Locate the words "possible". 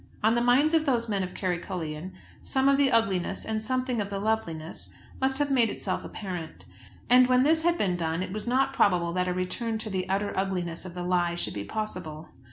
11.65-12.29